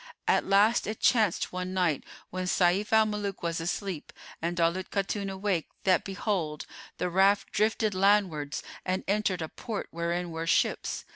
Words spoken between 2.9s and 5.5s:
al Muluk was asleep and Daulat Khatun